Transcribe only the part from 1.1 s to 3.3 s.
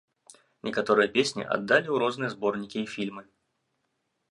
песні аддалі ў розныя зборнікі і фільмы.